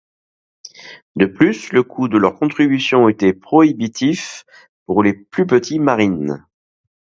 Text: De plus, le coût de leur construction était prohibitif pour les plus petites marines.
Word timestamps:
De 1.15 1.27
plus, 1.27 1.71
le 1.71 1.83
coût 1.83 2.07
de 2.07 2.17
leur 2.17 2.33
construction 2.33 3.07
était 3.07 3.33
prohibitif 3.33 4.45
pour 4.87 5.03
les 5.03 5.13
plus 5.13 5.45
petites 5.45 5.79
marines. 5.79 6.43